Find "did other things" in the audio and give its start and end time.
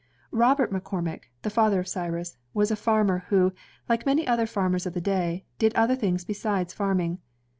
5.59-6.25